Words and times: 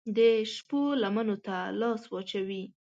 د 0.15 0.19
شپو 0.53 0.81
لمنو 1.01 1.35
ته 1.45 1.57
لاس 1.79 2.01
واچوي 2.11 2.63